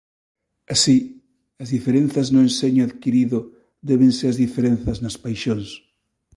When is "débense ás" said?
3.89-4.39